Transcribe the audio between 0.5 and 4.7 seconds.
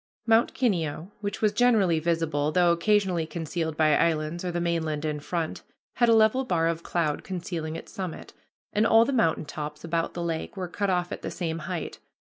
Kineo, which was generally visible, though occasionally concealed by islands or the